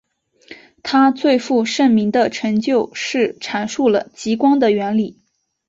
[0.81, 5.21] 他最负盛名的成就是阐明了极光的原理。